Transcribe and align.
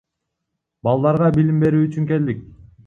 Балдарга 0.89 1.31
билим 1.37 1.63
берүү 1.67 1.87
үчүн 1.91 2.13
келдик. 2.15 2.43